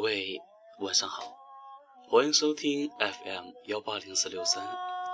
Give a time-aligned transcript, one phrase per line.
[0.00, 0.40] 各位
[0.78, 1.36] 晚上好，
[2.08, 4.66] 欢迎收听 FM 幺八零四六三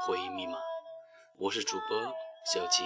[0.03, 0.57] 回忆密码，
[1.39, 2.15] 我是主播
[2.55, 2.85] 小七。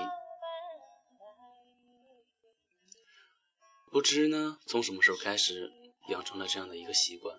[3.92, 5.70] 不知呢，从什么时候开始
[6.08, 7.36] 养成了这样的一个习惯，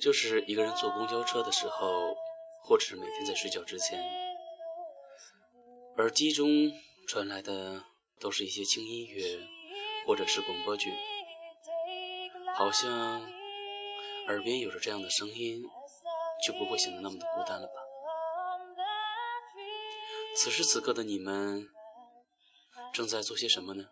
[0.00, 2.14] 就是一个人坐公交车的时候，
[2.62, 4.00] 或者是每天在睡觉之前，
[5.96, 6.70] 耳机中
[7.08, 7.82] 传来的
[8.20, 9.40] 都是一些轻音乐，
[10.06, 10.94] 或者是广播剧。
[12.56, 13.20] 好像
[14.26, 15.62] 耳边有着这样的声音，
[16.46, 17.74] 就不会显得那么的孤单了吧？
[20.36, 21.68] 此时此刻的你们
[22.92, 23.88] 正在做些什么呢？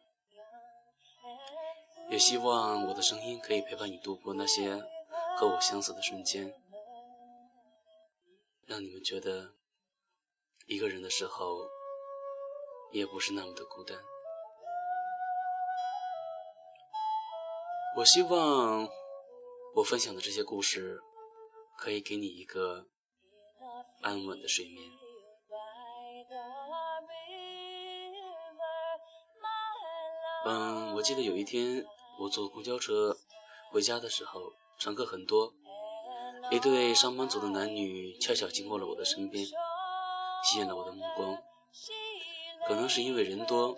[2.08, 4.76] 也希望我的声音可以陪伴你度过那些
[5.36, 6.54] 和我相似的瞬间，
[8.66, 9.54] 让你们觉得
[10.66, 11.68] 一个人的时候
[12.92, 13.98] 也不是那么的孤单。
[17.94, 18.88] 我希望
[19.74, 20.98] 我分享的这些故事
[21.76, 22.86] 可以给你一个
[24.00, 24.90] 安稳的睡眠。
[30.46, 31.84] 嗯，我记得有一天
[32.18, 33.14] 我坐公交车
[33.70, 34.40] 回家的时候，
[34.78, 35.52] 乘客很多，
[36.50, 41.36] 一对上班族的男女恰巧经过了我的身边，吸引了我的目光。
[42.66, 43.76] 可能是因为人多，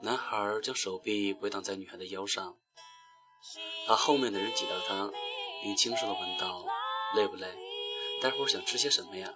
[0.00, 2.56] 男孩将手臂围挡在女孩的腰上。
[3.86, 5.10] 把后面的人挤到他，
[5.62, 6.64] 并轻声的问道
[7.14, 7.46] ：“累不累？
[8.22, 9.34] 待会儿想吃些什么呀？”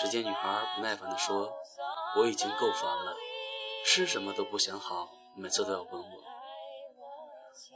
[0.00, 1.52] 只见女孩不耐烦地说
[2.16, 3.14] ：“我已经够烦了，
[3.84, 6.22] 吃什么都不想好，每次都要问我。”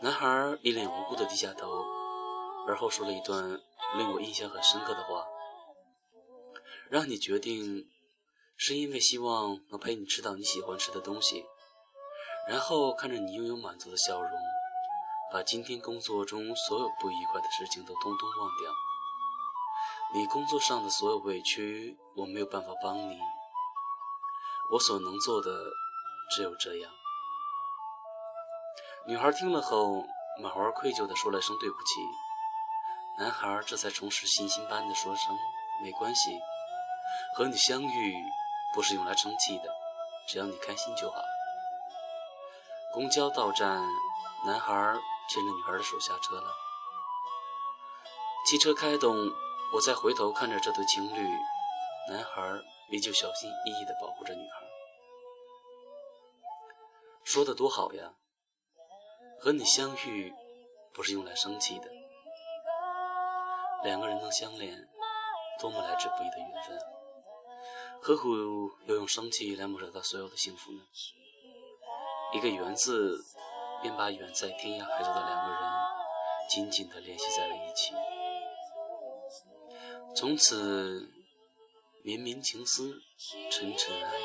[0.03, 1.85] 男孩一脸无辜地低下头，
[2.67, 3.61] 而后说了一段
[3.97, 5.27] 令我印象很深刻的话
[6.91, 7.89] ：“让你决定，
[8.57, 11.45] 是因为希望能陪你吃到你喜欢吃的东西，
[12.49, 14.31] 然后看着你拥有满足的笑容。”
[15.33, 18.71] 把今天工作中所有不愉快的事情都通通忘掉。
[20.15, 23.19] 你工作上的所有委屈，我没有办法帮你。
[24.73, 25.51] 我所能做的
[26.31, 26.91] 只有这样。
[29.07, 30.05] 女孩听了后，
[30.41, 32.01] 满怀愧疚地说了声对不起。
[33.19, 35.37] 男孩这才重拾信心般地说声
[35.83, 36.39] 没关系，
[37.35, 38.15] 和你相遇
[38.75, 39.65] 不是用来生气的，
[40.29, 41.21] 只要你开心就好。
[42.93, 43.83] 公交到站，
[44.47, 44.97] 男孩。
[45.29, 46.55] 牵着女孩的手下车了，
[48.47, 49.17] 汽车开动，
[49.75, 51.29] 我再回头看着这对情侣，
[52.09, 54.67] 男孩依旧小心翼翼地保护着女孩。
[57.25, 58.15] 说的多好呀，
[59.41, 60.33] 和你相遇
[60.95, 61.91] 不是用来生气的，
[63.83, 64.89] 两个人能相恋，
[65.61, 66.79] 多么来之不易的缘分，
[68.01, 70.83] 何苦要用生气来抹杀他所有的幸福呢？
[72.33, 73.25] 一个缘字。
[73.83, 75.61] 便把远在天涯海角的两个人
[76.49, 77.93] 紧紧地联系在了一起，
[80.15, 81.09] 从此
[82.03, 83.03] 绵绵情思，
[83.51, 84.23] 沉沉爱意。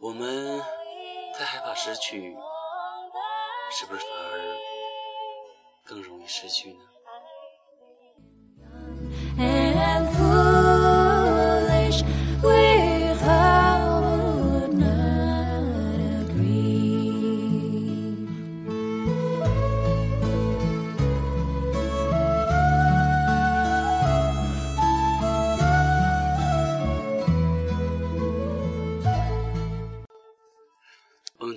[0.00, 0.60] 我们
[1.34, 2.36] 太害怕失去，
[3.72, 4.56] 是不是反而
[5.84, 6.80] 更容易失去呢？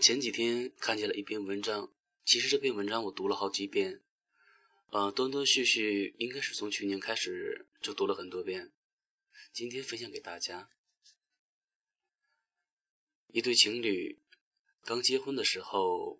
[0.01, 1.93] 前几天看见了一篇文章，
[2.25, 4.01] 其实这篇文章我读了好几遍，
[4.89, 8.71] 呃，断断续续，应该是从去年开始就读了很多遍。
[9.53, 10.71] 今天分享给大家，
[13.27, 14.19] 一对情侣
[14.83, 16.19] 刚结婚的时候，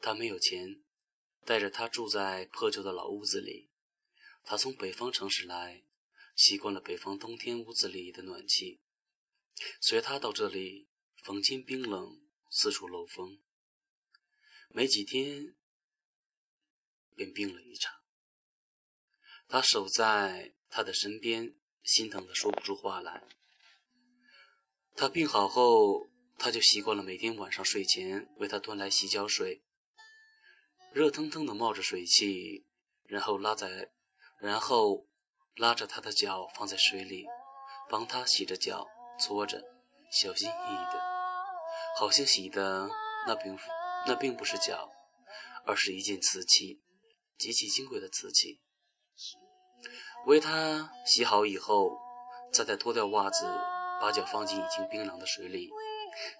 [0.00, 0.82] 他没有钱，
[1.44, 3.68] 带着她住在破旧的老屋子里。
[4.42, 5.84] 他从北方城市来，
[6.34, 8.80] 习惯了北方冬天屋子里的暖气，
[9.82, 10.88] 随他到这里，
[11.22, 12.18] 房间冰冷。
[12.50, 13.38] 四处漏风，
[14.68, 15.54] 没几天
[17.14, 17.94] 便病了一场。
[19.48, 21.54] 他守在他的身边，
[21.84, 23.28] 心疼的说不出话来。
[24.96, 29.62] 他病好后，他就习惯了每天晚上睡前为他端来洗脚水，
[30.92, 32.66] 热腾腾的冒着水汽，
[33.04, 33.92] 然后拉在，
[34.38, 35.08] 然后
[35.54, 37.26] 拉着他的脚放在水里，
[37.88, 38.86] 帮他洗着脚，
[39.20, 39.64] 搓着，
[40.10, 41.09] 小心翼翼的。
[42.00, 42.88] 好像洗的
[43.26, 43.58] 那并
[44.06, 44.88] 那并不是脚，
[45.66, 46.80] 而是一件瓷器，
[47.36, 48.62] 极其金贵的瓷器。
[50.24, 51.90] 为他洗好以后，
[52.54, 53.44] 再再脱掉袜子，
[54.00, 55.68] 把脚放进已经冰冷的水里，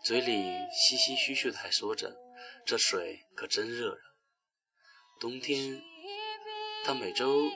[0.03, 2.17] 嘴里唏唏嘘嘘的还说着
[2.65, 4.01] ：“这水可真热啊！”
[5.21, 5.83] 冬天，
[6.87, 7.51] 他每周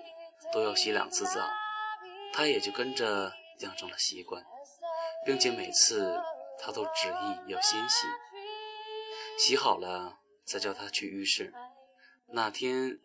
[0.53, 1.41] 都要洗两次澡，
[2.35, 4.45] 他也就跟着养成了习惯，
[5.25, 6.21] 并且每次
[6.61, 8.07] 他都执意要先洗，
[9.39, 11.53] 洗好了再叫他去浴室。
[12.29, 12.99] 那天，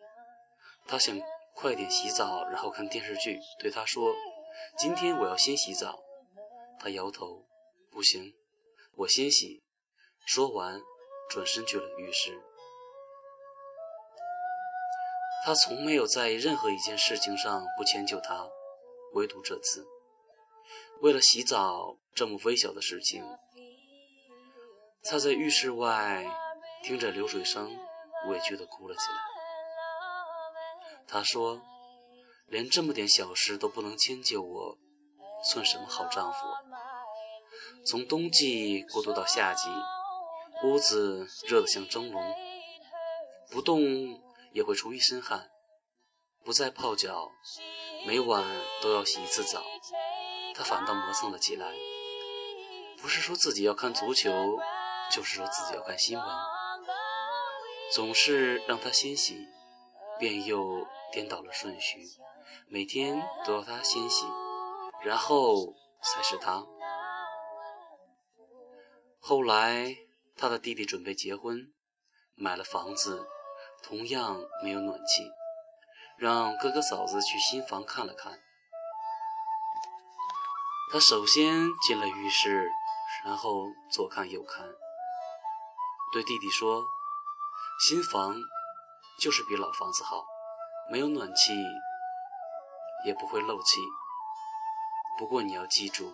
[0.88, 1.20] 他想
[1.54, 4.14] 快点洗澡，然后看电视剧，对他说
[4.78, 6.00] ：“今天我要先洗澡。”
[6.80, 7.46] 他摇头
[7.92, 8.36] ：“不行。”
[8.96, 9.64] 我先洗，
[10.26, 10.82] 说完，
[11.30, 12.42] 转身去了浴室。
[15.46, 18.50] 他从没有在任何一件事情上不迁就他，
[19.14, 19.88] 唯独这次，
[21.02, 23.24] 为了洗澡这么微小的事情，
[25.04, 26.26] 他在浴室外
[26.84, 27.78] 听着流水声，
[28.28, 29.18] 委屈的哭了起来。
[31.08, 31.62] 他说
[32.48, 34.78] ：“连这么点小事都不能迁就我，
[35.44, 36.40] 算什么好丈夫？”
[37.88, 39.70] 从冬季过渡到夏季，
[40.64, 42.36] 屋子热得像蒸笼，
[43.50, 43.82] 不动
[44.52, 45.50] 也会出一身汗。
[46.44, 47.32] 不再泡脚，
[48.06, 48.44] 每晚
[48.82, 49.64] 都要洗一次澡，
[50.60, 51.74] 他反倒磨蹭了起来。
[53.02, 54.60] 不是说自己要看足球，
[55.10, 56.28] 就是说自己要看新闻，
[57.96, 59.48] 总是让他先洗，
[60.20, 62.04] 便又颠倒了顺序，
[62.68, 64.26] 每天都要他先洗，
[65.02, 65.74] 然后
[66.04, 66.66] 才是他。
[69.22, 69.96] 后来，
[70.36, 71.72] 他的弟弟准备结婚，
[72.36, 73.26] 买了房子，
[73.82, 75.24] 同样没有暖气，
[76.18, 78.42] 让哥哥嫂子去新房看了看。
[80.92, 82.68] 他首先进了浴室，
[83.24, 84.68] 然后左看右看，
[86.12, 86.84] 对弟弟说
[87.88, 88.36] ：“新房
[89.20, 90.26] 就是比老房子好，
[90.92, 91.54] 没有暖气，
[93.06, 93.82] 也不会漏气。
[95.20, 96.12] 不过你要记住。”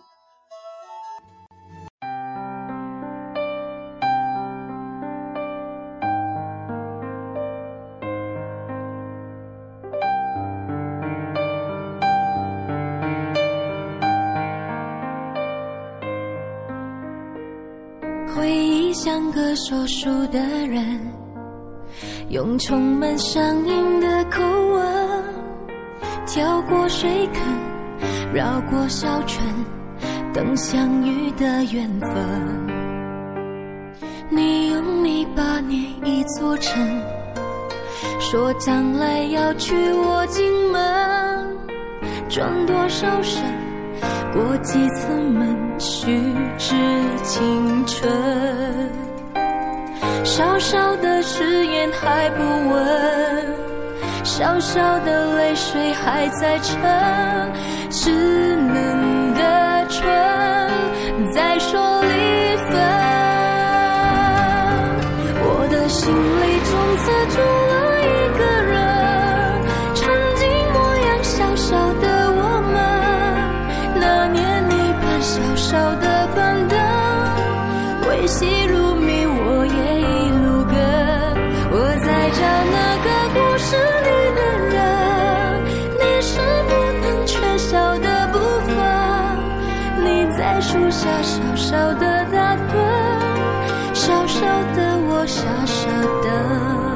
[18.36, 21.00] 回忆像个说书的人，
[22.28, 24.42] 用充满乡音的口
[24.74, 25.24] 吻，
[26.26, 27.42] 跳过水坑，
[28.34, 29.42] 绕过小村，
[30.34, 32.10] 等相遇的缘分。
[34.28, 36.78] 你用泥巴捏一座城，
[38.20, 41.56] 说将来要娶我进门，
[42.28, 43.42] 转多少身，
[44.34, 45.65] 过几次门。
[45.78, 46.06] 虚
[46.56, 46.74] 掷
[47.22, 48.10] 青春，
[50.24, 53.54] 小小的誓言还不稳，
[54.24, 56.80] 小小的泪水还在撑，
[57.90, 58.10] 稚
[58.56, 60.02] 嫩的唇
[61.32, 62.72] 在说离分，
[65.42, 67.04] 我的心里从此
[91.36, 94.40] 小小的打盹，小小
[94.74, 95.86] 的我傻傻
[96.24, 96.95] 等。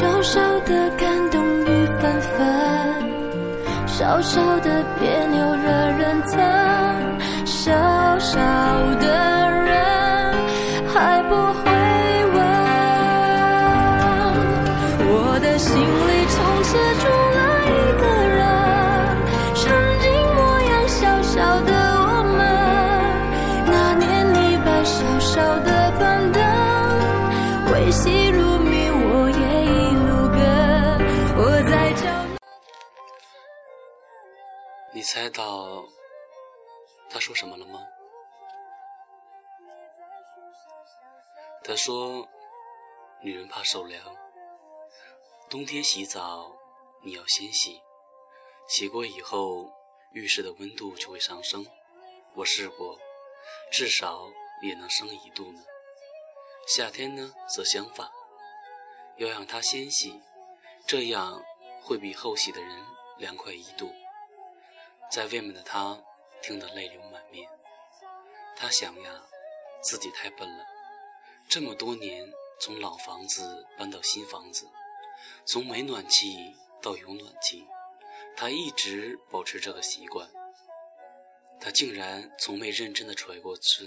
[0.00, 2.38] 小小的感动雨纷纷，
[3.86, 6.40] 小小的别扭惹人疼，
[7.44, 7.70] 小
[8.18, 8.40] 小
[8.98, 9.29] 的
[35.12, 35.88] 猜到
[37.08, 37.84] 他说什么了吗？
[41.64, 42.28] 他说
[43.20, 44.16] ：“女人怕受凉，
[45.48, 46.54] 冬天洗澡
[47.02, 47.82] 你要先洗，
[48.68, 49.72] 洗过以后
[50.12, 51.66] 浴室的温度就会上升。
[52.36, 52.96] 我试过，
[53.72, 54.30] 至少
[54.62, 55.60] 也能升一度呢。
[56.68, 58.08] 夏天呢则相反，
[59.16, 60.22] 要让他先洗，
[60.86, 61.42] 这样
[61.82, 62.86] 会比后洗的人
[63.18, 63.92] 凉快一度。”
[65.10, 66.00] 在外面的他
[66.40, 67.50] 听得泪流满面。
[68.56, 69.26] 他想呀，
[69.82, 70.64] 自己太笨了，
[71.48, 74.68] 这么多年从老房子搬到新房子，
[75.44, 77.66] 从没暖气到有暖气，
[78.36, 80.30] 他一直保持这个习惯。
[81.58, 83.84] 他竟然从没认真的揣过这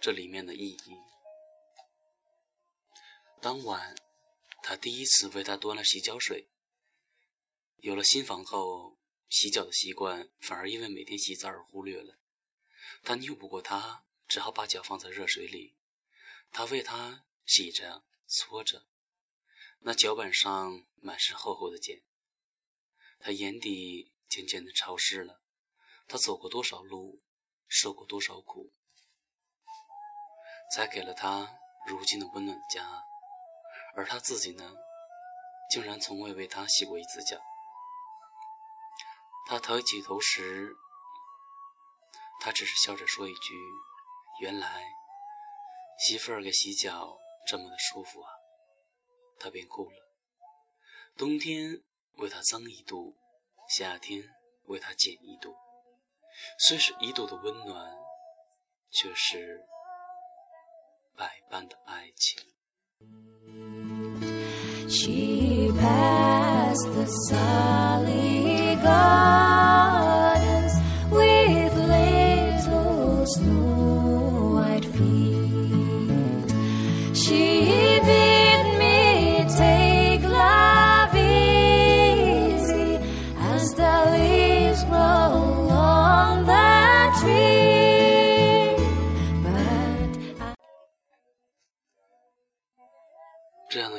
[0.00, 0.96] 这里面的意义。
[3.40, 3.96] 当晚，
[4.62, 6.48] 他第一次为他端了洗脚水。
[7.78, 8.99] 有了新房后。
[9.30, 12.18] 洗脚的习惯反而因为每天洗澡而忽略了。
[13.02, 15.76] 他拗不过他，只好把脚放在热水里。
[16.50, 18.86] 他为他洗着、搓着，
[19.78, 22.02] 那脚板上满是厚厚的茧。
[23.20, 25.40] 他眼底渐渐的潮湿了。
[26.08, 27.22] 他走过多少路，
[27.68, 28.72] 受过多少苦，
[30.74, 31.56] 才给了他
[31.86, 33.04] 如今的温暖家。
[33.94, 34.74] 而他自己呢，
[35.70, 37.40] 竟然从未为他洗过一次脚。
[39.50, 40.76] 他抬起头时，
[42.40, 43.52] 他只是笑着说一句
[44.40, 44.84] ：“原来
[45.98, 48.30] 媳妇儿给洗脚这么的舒服啊。”
[49.40, 49.96] 他便哭了。
[51.16, 51.82] 冬天
[52.18, 53.16] 为他增一度，
[53.68, 54.22] 夏天
[54.66, 55.56] 为他减一度，
[56.56, 57.92] 虽是一度的温暖，
[58.92, 59.66] 却是
[61.16, 62.38] 百般的爱情。
[64.88, 67.89] She passed the sun.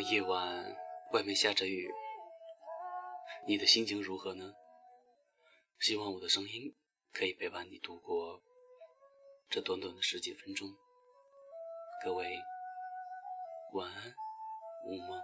[0.01, 0.75] 夜晚。
[1.13, 1.91] 外面下着雨，
[3.45, 4.53] 你的心情如何呢？
[5.79, 6.75] 希望我的声音
[7.11, 8.41] 可以陪伴你度过
[9.49, 10.69] 这短短的十几分钟。
[12.03, 12.37] 各位，
[13.73, 14.13] 晚安。
[14.87, 15.21] 午梦